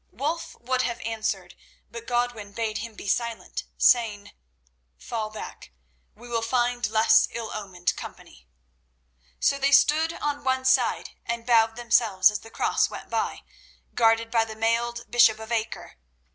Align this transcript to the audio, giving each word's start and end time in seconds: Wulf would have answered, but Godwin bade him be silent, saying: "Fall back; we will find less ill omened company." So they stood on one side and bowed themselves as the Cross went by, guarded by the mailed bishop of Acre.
Wulf 0.11 0.55
would 0.59 0.81
have 0.81 0.99
answered, 1.01 1.53
but 1.91 2.07
Godwin 2.07 2.53
bade 2.53 2.79
him 2.79 2.95
be 2.95 3.07
silent, 3.07 3.65
saying: 3.77 4.31
"Fall 4.97 5.29
back; 5.29 5.73
we 6.15 6.27
will 6.27 6.41
find 6.41 6.87
less 6.89 7.27
ill 7.29 7.51
omened 7.53 7.95
company." 7.95 8.47
So 9.39 9.59
they 9.59 9.69
stood 9.71 10.13
on 10.13 10.43
one 10.43 10.65
side 10.65 11.11
and 11.23 11.45
bowed 11.45 11.75
themselves 11.75 12.31
as 12.31 12.39
the 12.39 12.49
Cross 12.49 12.89
went 12.89 13.11
by, 13.11 13.43
guarded 13.93 14.31
by 14.31 14.43
the 14.43 14.55
mailed 14.55 15.05
bishop 15.11 15.37
of 15.37 15.51
Acre. 15.51 15.99